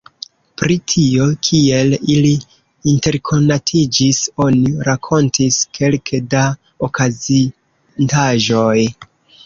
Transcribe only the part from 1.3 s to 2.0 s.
kiel